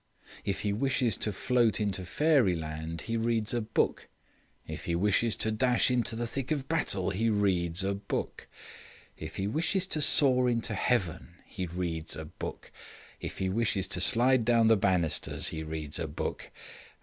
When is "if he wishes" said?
0.43-1.15, 4.65-5.35, 9.15-9.85, 13.19-13.85